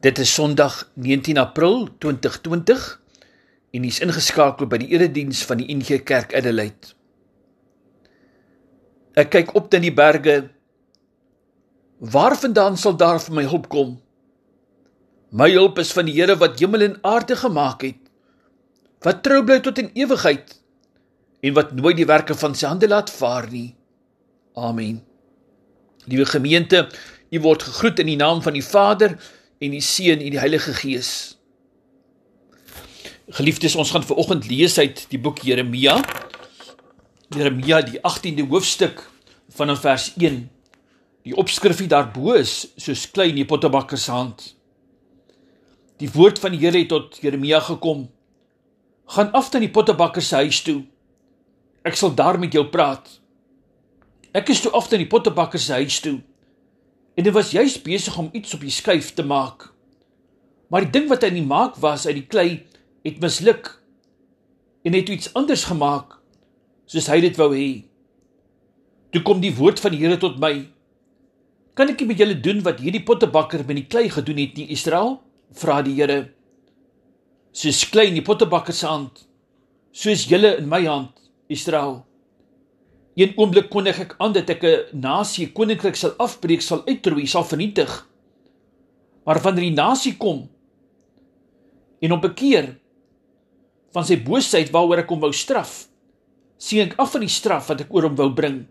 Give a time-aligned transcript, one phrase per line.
[0.00, 2.84] Dit is Sondag 19 April 2020
[3.70, 6.94] en is ingeskakel by die erediens van die NG Kerk Adelaide.
[9.20, 10.36] Ek kyk op teen die berge.
[12.00, 13.90] Waarvandaan sal daar vir my hulp kom?
[15.36, 18.00] My hulp is van die Here wat hemel en aarde gemaak het.
[19.04, 20.54] Wat trou bly tot in ewigheid
[21.44, 23.74] en wat nooit die werke van sy hande laat vaar nie.
[24.56, 25.02] Amen.
[26.08, 26.86] Liewe gemeente,
[27.28, 29.18] u word gegroet in die naam van die Vader
[29.60, 31.36] en die Seun en die Heilige Gees.
[33.36, 35.98] Geliefdes, ons gaan vanoggend lees uit die boek Jeremia.
[37.36, 39.02] Jeremia die 18de hoofstuk
[39.52, 40.46] vanaf vers 1.
[41.28, 44.46] Die opskrifie daarbo is soos klein in die pottebakker se hand.
[46.00, 48.06] Die woord van die Here het tot Jeremia gekom.
[49.12, 50.80] Gaan af na die pottebakker se huis toe.
[51.84, 53.04] Ek sal daar met jou praat.
[54.32, 56.22] Ek is toe af na die pottebakker se huis toe
[57.20, 59.66] en hy was juis besig om iets op die skuif te maak.
[60.72, 62.48] Maar die ding wat hy nie maak was uit die klei
[63.04, 63.74] het misluk
[64.88, 66.16] en het iets anders gemaak
[66.88, 67.84] soos hy dit wou hê.
[69.12, 70.54] Toe kom die woord van die Here tot my.
[71.78, 74.70] Kan ek nie met julle doen wat hierdie pottebakker met die klei gedoen het nie,
[74.74, 75.18] Israel?
[75.54, 76.30] Vra die Here.
[77.52, 79.26] Soos klei in die pottebakker se hand,
[79.92, 81.18] soos julle in my hand,
[81.50, 82.00] Israel.
[83.18, 87.44] Een oomblik kondig ek aan dat ek 'n nasie koninkryk sal afbreek, sal uitroei, sal
[87.44, 88.06] vernietig.
[89.24, 90.48] Maar wanneer die nasie kom
[92.00, 92.78] en hom bekeer
[93.92, 95.88] van sy boosheid waaroor ek hom wou straf,
[96.56, 98.66] sien ek af van die straf wat ek oor hom wou bring.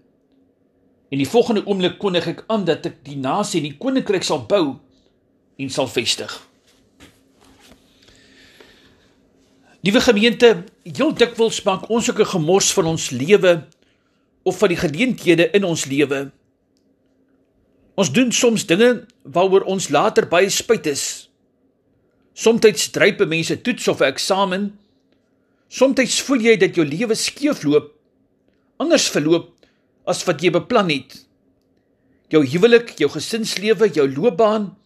[1.10, 4.46] En die volgende oomblik kondig ek aan dat ek die nasie en die koninkryk sal
[4.46, 4.80] bou
[5.58, 6.50] en sal vestig.
[9.82, 13.68] Liewe gemeente, heel dikwels maak ons ook 'n gemors van ons lewe
[14.50, 16.30] of van die geleenthede in ons lewe.
[18.00, 21.04] Ons doen soms dinge waaroor ons later baie spyt is.
[22.34, 24.64] Somstyds drype mense toets of 'n eksamen.
[25.68, 27.92] Somstyds voel jy dat jou lewe skeefloop,
[28.78, 29.54] anders verloop
[30.08, 31.26] as wat jy beplan het.
[32.30, 34.78] Jou huwelik, jou gesinslewe, jou loopbaan,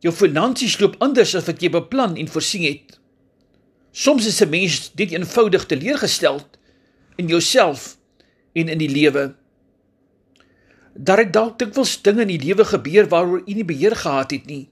[0.00, 2.98] jou finansies loop anders as wat jy beplan en voorsien het.
[3.92, 6.58] Soms is 'n mens net eenvoudig teleurgesteld
[7.16, 7.96] in jouself
[8.52, 9.34] en in die lewe.
[10.94, 14.46] Daar het dalk dikwels dinge in die lewe gebeur waaroor u nie beheer gehad het
[14.46, 14.68] nie.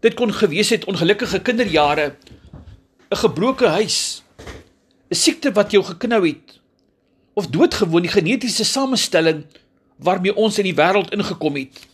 [0.00, 2.16] Dit kon gewees het ongelukkige kinderjare,
[3.10, 4.22] 'n gebroke huis,
[5.10, 6.60] 'n siekte wat jou geknou het
[7.34, 9.44] of doodgewoon die genetiese samestelling
[9.96, 11.86] waarmee ons in die wêreld ingekom het.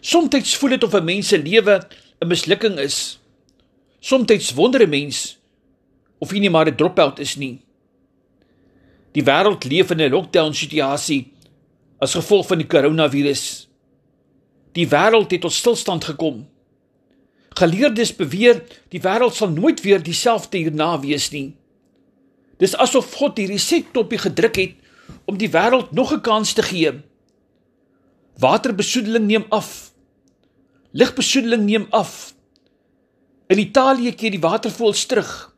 [0.00, 1.86] Somstyds voel dit of 'n mens se lewe
[2.20, 3.18] 'n mislukking is.
[4.00, 5.38] Somstyds wonder 'n mens
[6.18, 7.65] of hy nie maar 'n dropout is nie.
[9.16, 11.32] Die wêreld leef in 'n lockdown situasie
[11.98, 13.68] as gevolg van die koronavirus.
[14.76, 16.44] Die wêreld het tot stilstand gekom.
[17.56, 18.60] Geleerdes beweer
[18.92, 21.56] die wêreld sal nooit weer dieselfde hierna wees nie.
[22.58, 24.74] Dis asof God die resetknopie gedruk het
[25.24, 26.92] om die wêreld nog 'n kans te gee.
[28.38, 29.92] Waterbesoedeling neem af.
[30.92, 32.34] Lugbesoedeling neem af.
[33.48, 35.55] In Italië keer die watervoëls terug.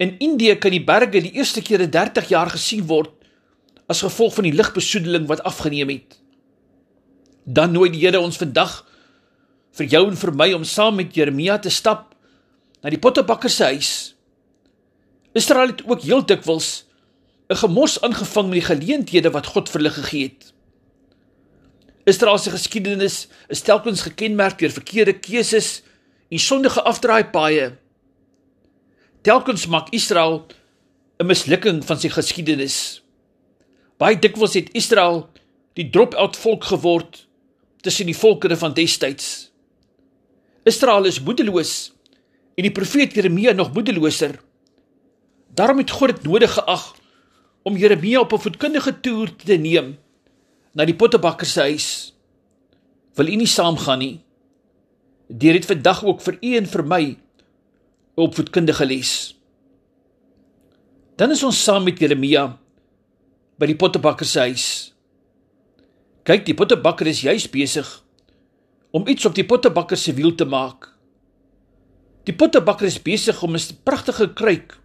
[0.00, 3.12] In Indië kan die berge die eerste keer in 30 jaar gesien word
[3.90, 6.14] as gevolg van die ligbesoedeling wat afgeneem het.
[7.44, 8.78] Dan nooi die Here ons vandag
[9.76, 12.14] vir jou en vir my om saam met Jeremia te stap
[12.80, 13.90] na die pottebakker se huis.
[15.36, 16.86] Israel het ook heel dikwels
[17.50, 20.52] 'n gemors aangevang met die geleenthede wat God vir hulle gegee het.
[22.04, 25.82] Israel se geskiedenis is telkens gekenmerk deur verkeerde keuses
[26.30, 27.76] en sondige afdraaipaaie
[29.20, 30.46] Telkens maak Israel
[31.20, 33.04] 'n mislukking van sy geskiedenis.
[34.00, 35.28] Baie dikwels het Israel
[35.76, 37.26] die drop-out volk geword
[37.84, 39.52] tussen die volkere van destyds.
[40.64, 41.92] Israel is moedeloos
[42.56, 44.40] en die profeet Jeremia nog moedeloser.
[45.54, 46.96] Daarom het God dit nodig geag
[47.62, 49.98] om Jeremia op 'n voetkundige toer te neem
[50.72, 52.14] na die pottebakker se huis.
[53.14, 54.20] Wil u nie saamgaan nie?
[55.28, 57.18] Deur dit vandag ook vir u en vir my
[58.14, 59.12] opvoedkundige les.
[61.16, 62.46] Dan is ons saam met Jeremia
[63.60, 64.68] by die pottebakker se huis.
[66.24, 67.88] Kyk, die pottebakker is juis besig
[68.90, 70.88] om iets op die pottebakker se wiel te maak.
[72.26, 74.78] Die pottebakker is besig om 'n pragtige kruik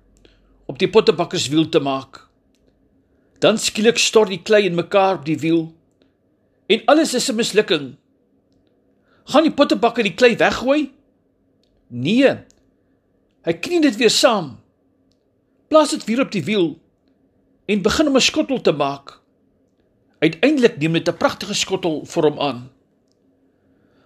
[0.65, 2.27] op die pottebakker se wiel te maak.
[3.39, 5.73] Dan skielik stort die klei in mekaar op die wiel
[6.67, 7.95] en alles is 'n mislukking.
[9.25, 10.91] Gaan die pottebakker die klei weggooi?
[11.87, 12.45] Nee,
[13.45, 14.55] Hy knie dit weer saam.
[15.69, 16.73] Plaas dit weer op die wiel
[17.69, 19.21] en begin om 'n skottel te maak.
[20.19, 22.69] Uiteindelik neem dit 'n pragtige skottel vir hom aan.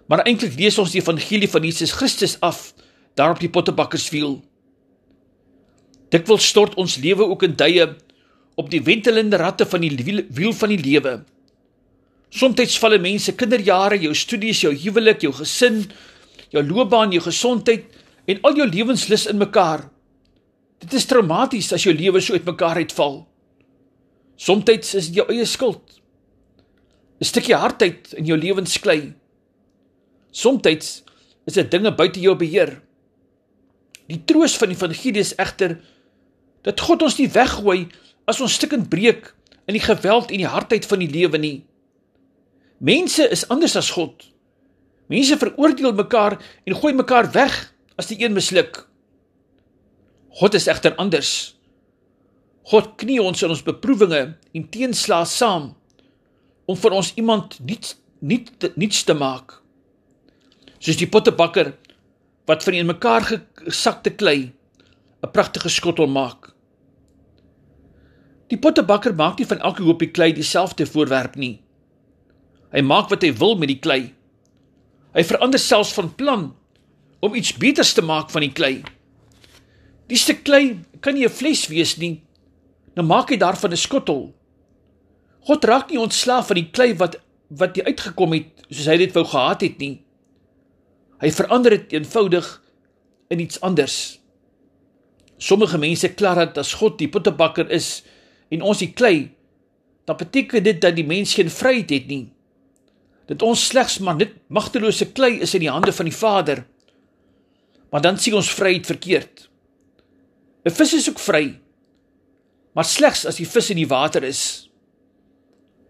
[0.06, 2.74] Maar eintlik lees ons die evangelie van Jesus Christus af
[3.14, 4.42] daar op die pottebakkerswiel.
[6.08, 7.96] Dikwels stort ons lewe ook in tye
[8.54, 11.24] op die wentelende ratte van die wiel van die lewe.
[12.28, 15.90] Somstyds val mense kinderjare, jou studies, jou huwelik, jou gesin,
[16.50, 17.84] jou loopbaan, jou gesondheid
[18.30, 19.88] en al jou lewenslus in mekaar.
[20.80, 23.24] Dit is traumaties as jou lewe so uitmekaar uitval.
[24.40, 25.98] Somstyds is dit jou eie skuld.
[27.20, 29.12] 'n Stukkie hardheid in jou lewensklei.
[30.30, 31.02] Somstyds
[31.46, 32.80] is dit dinge buite jou beheer.
[34.08, 35.80] Die troos van die evangelie is egter
[36.62, 37.88] dat God ons nie weggooi
[38.26, 39.34] as ons stukkend breek
[39.66, 41.64] in die geweld en die hardheid van die lewe nie.
[42.78, 44.24] Mense is anders as God.
[45.06, 48.84] Mense veroordeel mekaar en gooi mekaar weg as die een misluk.
[50.38, 51.56] God is egter anders.
[52.70, 54.22] God knie ons in ons beproewinge
[54.54, 55.72] en teenslae saam
[56.70, 59.56] om vir ons iemand nuut nuut nuuts te maak.
[60.78, 61.72] Soos die pottebakker
[62.48, 63.26] wat van in mekaar
[63.64, 64.52] gesakte klei
[65.22, 66.52] 'n pragtige skottel maak.
[68.50, 71.62] Die pottebakker maak nie van elke hoopie klei dieselfde voorwerp nie.
[72.72, 74.14] Hy maak wat hy wil met die klei.
[75.14, 76.54] Hy verander selfs van plan
[77.20, 78.80] om iets beters te maak van die klei.
[80.10, 82.22] Die stuk klei kan nie 'n fles wees nie.
[82.96, 84.34] Nou maak hy daarvan 'n skottel.
[85.46, 89.14] God raak nie ontslaaf van die klei wat wat hy uitgekom het soos hy dit
[89.14, 90.02] wou gehad het nie.
[91.20, 92.46] Hy verander dit eenvoudig
[93.28, 94.20] in iets anders.
[95.38, 98.02] Sommige mense kla dat as God die pottebakker is
[98.50, 99.30] en ons die klei,
[100.04, 102.32] dan beteken dit dat die mens geen vryheid het nie.
[103.26, 106.64] Dat ons slegs maar net magtelose klei is in die hande van die Vader.
[107.90, 109.48] Maar dan sien ons vryheid verkeerd.
[110.64, 111.60] 'n Vis is ook vry,
[112.74, 114.70] maar slegs as die vis in die water is.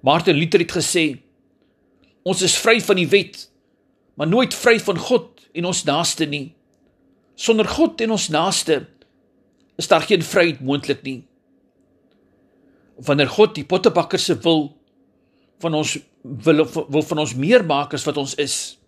[0.01, 1.21] Martin Luther het gesê:
[2.23, 3.51] Ons is vry van die wet,
[4.15, 6.55] maar nooit vry van God en ons naaste nie.
[7.35, 8.87] Sonder God en ons naaste
[9.77, 11.25] is daar geen vryheid moontlik nie
[13.07, 14.71] wanneer God die pottebakker se wil
[15.61, 18.80] van ons wil wil van ons meer maak as wat ons is.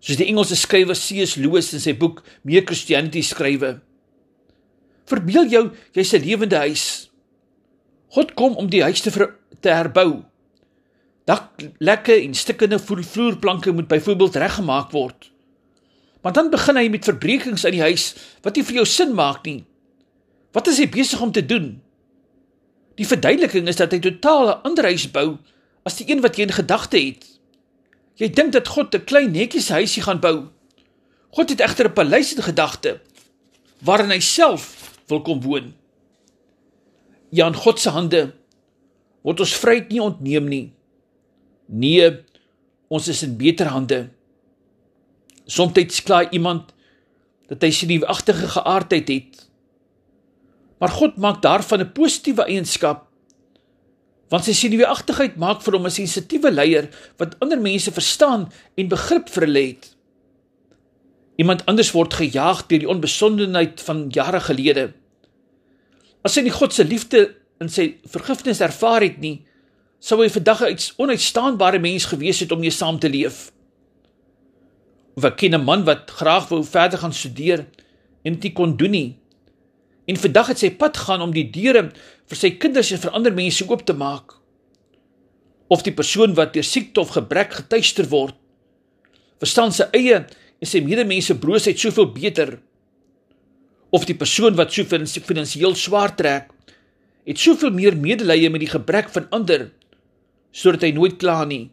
[0.00, 1.36] Soos die Engelse skrywer C.S.
[1.36, 3.80] Lewis in sy boek Meer Christianity skrywe.
[5.08, 5.64] Verbeel jou
[5.96, 7.10] jy's 'n lewende huis.
[8.14, 10.24] God kom om die huis te ver, te herbou.
[11.24, 15.30] Daklekke en stikkende vloerplanke moet byvoorbeeld reggemaak word.
[16.22, 19.44] Maar dan begin hy met verbrekings in die huis wat nie vir jou sin maak
[19.44, 19.64] nie.
[20.52, 21.82] Wat is hy besig om te doen?
[22.98, 25.38] Die verduideliking is dat hy totaal 'n ander huis bou
[25.84, 27.37] as die een wat jy in gedagte het.
[28.18, 30.48] Jy dink dat God 'n klein netjies huisie gaan bou.
[31.30, 33.00] God het egter 'n paleis in gedagte
[33.80, 35.74] waarin hy self wil kom woon.
[37.30, 38.34] Ja, in God se hande
[39.22, 40.72] word ons vryheid nie ontneem nie.
[41.66, 42.24] Nee,
[42.88, 44.10] ons is in beter hande.
[45.46, 46.72] Somstyds kla iemand
[47.48, 49.48] dat hy sy nuwagtige geaardheid het
[50.78, 53.07] maar God maak daarvan 'n positiewe eienskap
[54.28, 56.88] want sy senuweeagtigheid maak vir hom 'n sensitiewe leier
[57.18, 59.96] wat ander mense verstaan en begrip vir hulle het.
[61.36, 64.92] Iemand anders word gejaag deur die onbesonderheid van jare gelede.
[66.24, 69.44] As hy nie God se liefde in sy vergifnis ervaar het nie,
[70.00, 73.52] sou hy vandag 'n onuitstaanbare mens gewees het om mee saam te leef.
[75.16, 77.66] Of ek ken 'n man wat graag wou verder gaan studeer
[78.24, 79.16] en dit kon doen nie
[80.08, 81.90] en vandag het sy pad gaan om die deure
[82.28, 84.34] vir sy kinders en vir ander mense oop te maak.
[85.72, 88.36] Of die persoon wat deur siekte of gebrek getuister word,
[89.40, 92.56] verstaan sy eie en sy medemense broosheid soveel beter.
[93.94, 96.50] Of die persoon wat so finansiëel swaar trek,
[97.28, 99.68] het soveel meer medelee met die gebrek van ander
[100.58, 101.68] sodat hy nooit kla nie.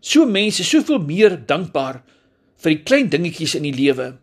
[0.00, 2.00] So mense soveel meer dankbaar
[2.62, 4.14] vir die klein dingetjies in die lewe.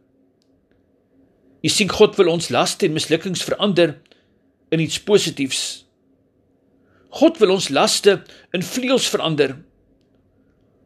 [1.63, 3.99] Jy sien God wil ons laste en mislukkings verander
[4.73, 5.63] in iets positiefs.
[7.13, 8.17] God wil ons laste
[8.57, 9.59] in vleuels verander.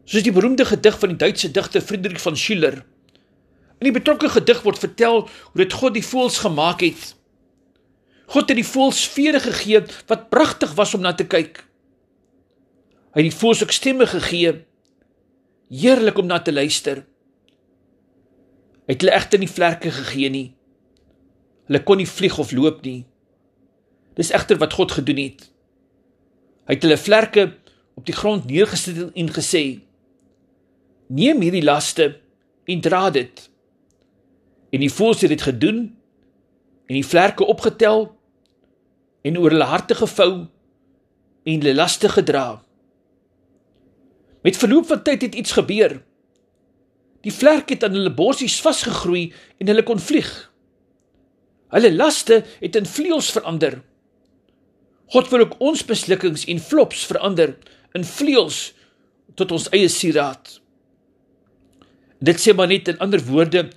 [0.07, 2.81] Soos die beroemde gedig van die Duitse digter Friedrich von Schiller.
[3.79, 7.13] In die betrokke gedig word vertel hoe dit God die voëls gemaak het.
[8.27, 11.63] God het die voëls vere gegee wat pragtig was om na te kyk.
[13.15, 14.57] Hy het die voëls ook stemme gegee
[15.71, 17.03] heerlik om na te luister.
[18.87, 20.47] Hy het hulle egter nie vlerke gegee nie.
[21.67, 23.03] Hulle kon nie vlieg of loop nie.
[24.17, 25.43] Dis egter wat God gedoen het.
[26.67, 27.43] Hy het hulle vlerke
[27.97, 29.63] op die grond neergesit en gesê:
[31.07, 32.19] "Neem hierdie laste
[32.65, 33.49] en dra dit."
[34.73, 35.79] En die voëls het dit gedoen
[36.87, 38.17] en die vlerke opgetel
[39.21, 40.47] en oor hulle harte gevou
[41.43, 42.63] en hulle laste gedra.
[44.43, 46.01] Met verloop van tyd het iets gebeur.
[47.21, 50.29] Die vlerk het aan hulle borsies vasgegroei en hulle kon vlieg.
[51.73, 53.81] Hulle laste het in vleuels verander.
[55.13, 57.55] God wil ook ons mislukkings en flops verander
[57.95, 58.71] in vleuels
[59.39, 60.57] tot ons eie sieraad.
[62.19, 63.67] Dit sê maar net in ander woorde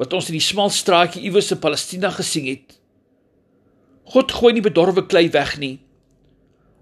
[0.00, 2.78] wat ons in die smal straatjie iewers in Palestina gesien het.
[4.10, 5.76] God gooi nie bedorwe klei weg nie.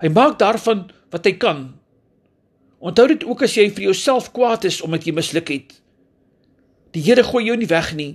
[0.01, 1.67] Hy maak daarvan wat hy kan.
[2.79, 5.75] Onthou dit ook as jy vir jouself kwaad is omdat jy misluk het.
[6.95, 8.13] Die Here gooi jou nie weg nie.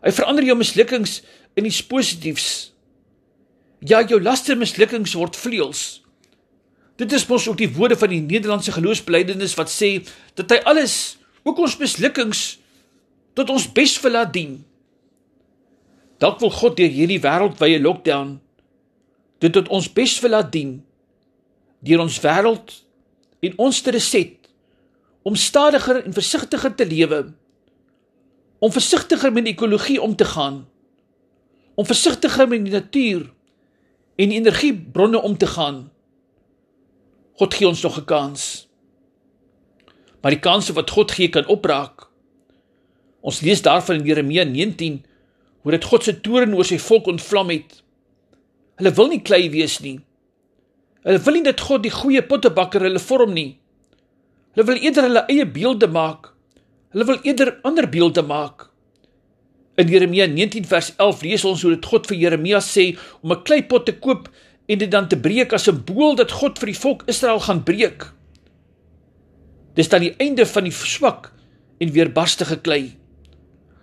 [0.00, 1.20] Hy verander jou mislukkings
[1.58, 2.70] in iets positiefs.
[3.80, 6.02] Ja, jou laster mislukkings word vleuels.
[7.00, 10.02] Dit is mos ook die woorde van die Nederlandse geloofsbelijdenis wat sê
[10.36, 11.16] dat hy alles,
[11.48, 12.58] ook ons mislukkings,
[13.32, 14.58] tot ons best wil laat dien.
[16.20, 18.36] Dalk wil God deur hierdie wêreldwye lockdown
[19.40, 20.78] dit tot ons best wil laat dien
[21.84, 22.74] deur ons wêreld
[23.48, 24.50] en ons te reset
[25.24, 27.22] om stadiger en versigtiger te lewe
[28.60, 30.62] om versigtiger met die ekologie om te gaan
[31.80, 33.24] om versigtiger met die natuur
[34.16, 35.90] en energiebronne om te gaan
[37.40, 38.68] God gee ons nog 'n kans
[40.20, 42.08] maar die kanse wat God gee kan opraak
[43.20, 45.04] ons lees daarvan in Jeremia 19
[45.62, 47.80] hoe dit God se toorn oor sy volk ontvlam het.
[48.80, 49.98] Hulle wil nie klei wees nie.
[51.04, 53.58] Hulle wil nie dat God die goeie pottebakker hulle vorm nie.
[54.54, 56.32] Hulle wil eerder hulle eie beelde maak.
[56.94, 58.69] Hulle wil eerder ander beelde maak.
[59.80, 63.42] In Jeremia 19 vers 11 lees ons hoe dit God vir Jeremia sê om 'n
[63.48, 64.28] kleipot te koop
[64.68, 67.62] en dit dan te breek as 'n simbool dat God vir die volk Israel gaan
[67.64, 68.12] breek.
[69.74, 71.32] Dis dan die einde van die swak
[71.78, 72.96] en weerbarstige klei.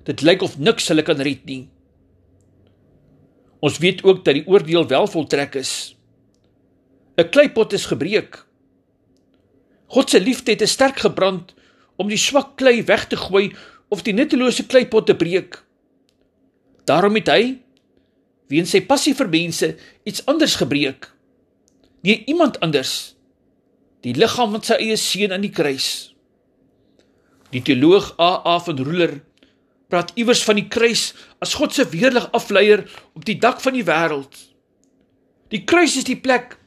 [0.03, 1.69] Dit lyk of niks hulle kan red nie.
[3.59, 5.95] Ons weet ook dat die oordeel wel voltrek is.
[7.17, 8.45] 'n Kleipot is gebreek.
[9.87, 11.53] God se liefde het te sterk gebrand
[11.95, 13.55] om die swak klei weg te gooi
[13.89, 15.66] of die nuttelose kleipot te breek.
[16.87, 17.41] Daarom het hy
[18.51, 19.73] weens sy passie vir mense
[20.07, 21.09] iets anders gebreek.
[22.07, 23.13] Nie iemand anders
[24.05, 26.13] die liggaam van sy eie seun aan die kruis.
[27.51, 29.17] Die teoloog AA van Roeler
[29.91, 31.09] praat iewers van die kruis
[31.43, 32.85] as God se weerlig afleier
[33.17, 34.35] op die dak van die wêreld.
[35.51, 36.57] Die kruis is die plek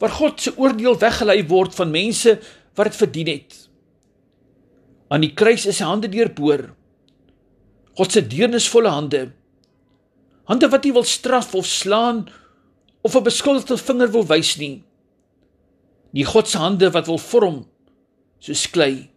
[0.00, 2.36] waar God se oordeel weggelei word van mense
[2.76, 3.56] wat dit verdien het.
[5.08, 6.68] Aan die kruis is sy hande deurboor.
[7.96, 9.30] God se deernisvolle hande.
[10.46, 12.26] Hande wat nie wil straf of slaan
[13.02, 14.84] of 'n beskuldigde vinger wil wys nie.
[16.10, 17.66] Nie God se hande wat wil vorm
[18.38, 19.10] soos klei.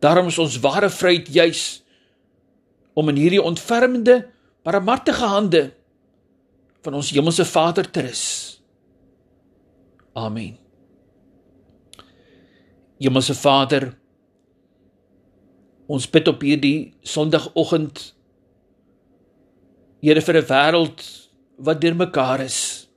[0.00, 1.82] Daarom is ons ware vryheid juis
[2.94, 4.30] om in hierdie ontfermende,
[4.62, 5.72] barmhartige hande
[6.82, 8.60] van ons hemelse Vader te rus.
[10.12, 10.58] Amen.
[12.98, 13.98] Hemelse Vader,
[15.86, 18.13] ons bid op hierdie Sondagoggend
[20.04, 21.00] Here vir 'n wêreld
[21.56, 22.88] wat deurmekaar is.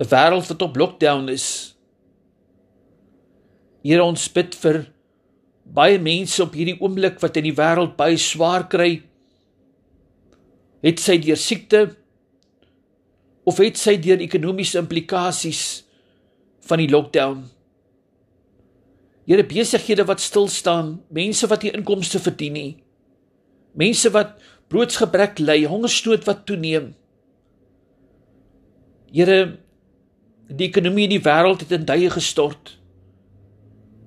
[0.00, 1.76] 'n Wêreld wat op lockdown is.
[3.84, 4.86] Here ons bid vir
[5.64, 9.02] baie mense op hierdie oomblik wat in die wêreld baie swaar kry
[10.82, 11.96] het sy deur siekte
[13.44, 15.84] of het sy deur ekonomiese implikasies
[16.60, 17.50] van die lockdown
[19.26, 22.72] Here besighede wat stil staan, mense wat nie inkomste verdien nie.
[23.74, 24.36] Mense wat
[24.72, 26.94] broodsgebrek ly, hongersnood wat toeneem.
[29.12, 29.38] Here
[30.46, 32.76] die ekonomie in die wêreld het in duie gestort.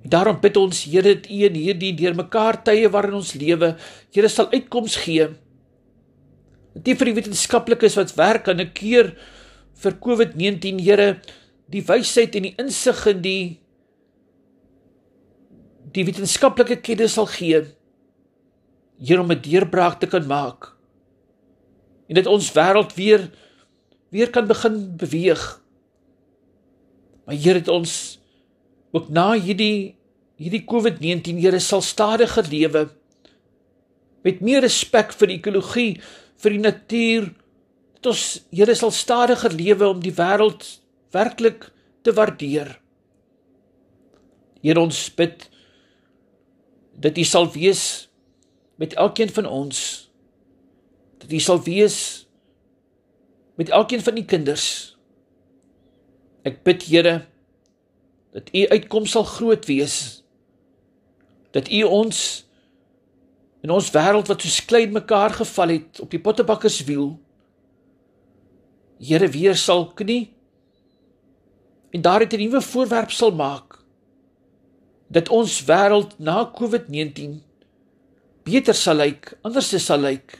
[0.04, 3.74] Daarom bid ons Here dat U in hierdie deurmekaar tye waarin ons lewe,
[4.14, 5.28] Here sal uitkoms gee.
[6.74, 9.16] Dat U vir die wetenskaplikes wat werk aan 'n keer
[9.82, 11.20] vir COVID-19, Here,
[11.68, 13.60] die wysheid en die insig in die
[15.92, 17.64] die wetenskaplike kennis sal gee.
[19.00, 20.76] Here om 'n deurbraak te kan maak.
[22.08, 23.30] En dat ons wêreld weer
[24.10, 25.62] weer kan begin beweeg.
[27.24, 28.20] Maar Here het ons
[28.90, 29.96] ook na hierdie
[30.40, 32.88] hierdie COVID-19 Here sal stadiger lewe
[34.24, 36.00] met meer respek vir die ekologie,
[36.36, 37.30] vir die natuur.
[37.94, 40.66] Dat ons Here sal stadiger lewe om die wêreld
[41.12, 41.70] werklik
[42.02, 42.80] te waardeer.
[44.60, 45.46] Here ons bid
[47.00, 48.09] dat U sal wees
[48.80, 50.08] met elkeen van ons.
[51.20, 52.26] Dat U sal wees
[53.54, 54.96] met elkeen van die kinders.
[56.48, 57.26] Ek bid Here
[58.32, 60.22] dat u uitkoms sal groot wees.
[61.52, 62.20] Dat u ons
[63.60, 67.18] in ons wêreld wat so klein mekaar geval het op die pottebakkerswiel
[69.00, 70.32] Here weer sal knie
[71.90, 73.80] en daar het 'n nuwe voorwerp sal maak.
[75.10, 77.42] dat ons wêreld na COVID-19
[78.44, 80.38] beter sal lyk, anders sal lyk.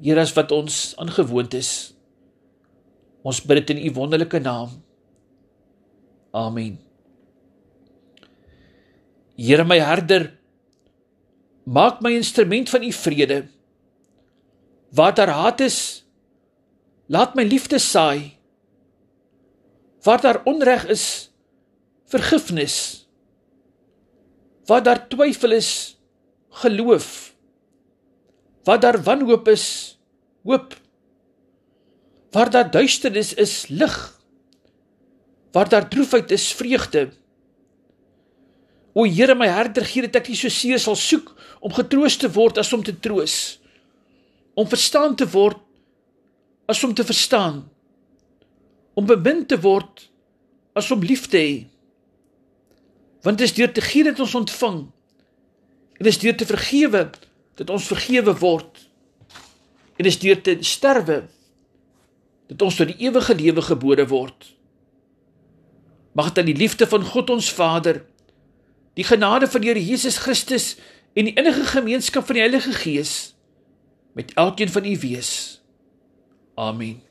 [0.00, 1.92] Here as wat ons aangewoond is.
[3.26, 4.78] Ons bid dit in u wonderlike naam.
[6.32, 6.78] Amen.
[9.36, 10.30] Here my herder,
[11.64, 13.44] maak my instrument van u vrede.
[14.92, 16.04] Waar daar haat is,
[17.08, 18.36] laat my liefde saai.
[20.04, 21.30] Waar daar onreg is,
[22.08, 23.06] vergifnis.
[24.66, 25.99] Waar daar twyfel is,
[26.50, 27.34] geloof.
[28.64, 29.98] Waar daar wanhoop is,
[30.42, 30.76] hoop.
[32.30, 34.20] Waar daar duisternis is, lig.
[35.52, 37.12] Waar daar droefheid is, vreugde.
[38.92, 41.30] O Here my herder, gee dit ek nie so seer sal soek
[41.62, 43.60] om getroos te word as om te troos.
[44.58, 45.60] Om verstaan te word
[46.70, 47.62] as om te verstaan.
[48.98, 50.08] Om bemin te word
[50.74, 51.54] as om lief te hê.
[53.22, 54.88] Want dit is deur te gee dat ons ontvang.
[56.00, 57.10] En dit is deur te vergewe
[57.60, 58.88] dat ons vergewe word.
[60.00, 61.26] En dit is deur te sterwe
[62.48, 64.48] dat ons tot die ewige lewe gebore word.
[66.16, 68.00] Mag dit aan die liefde van God ons Vader,
[68.96, 70.72] die genade van Here Jesus Christus
[71.12, 73.12] en die innige gemeenskap van die Heilige Gees
[74.16, 75.60] met elkeen van u wees.
[76.56, 77.09] Amen.